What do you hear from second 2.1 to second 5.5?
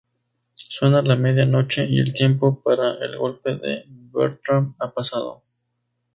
tiempo para el golpe de Bertram ha pasado.